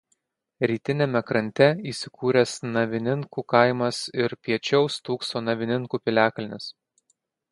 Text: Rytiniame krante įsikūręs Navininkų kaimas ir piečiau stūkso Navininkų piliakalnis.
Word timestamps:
Rytiniame 0.69 1.19
krante 1.31 1.65
įsikūręs 1.91 2.53
Navininkų 2.77 3.43
kaimas 3.55 4.01
ir 4.23 4.35
piečiau 4.47 4.89
stūkso 4.97 5.45
Navininkų 5.51 6.03
piliakalnis. 6.07 6.69